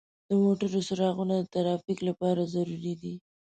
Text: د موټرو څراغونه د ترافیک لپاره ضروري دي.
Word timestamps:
د 0.29 0.31
موټرو 0.43 0.79
څراغونه 0.87 1.33
د 1.39 1.45
ترافیک 1.55 1.99
لپاره 2.09 2.41
ضروري 2.53 2.93
دي. 3.01 3.15